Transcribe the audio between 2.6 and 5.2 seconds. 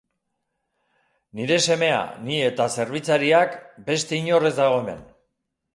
zerbitzariak, beste inor ez dago hemen.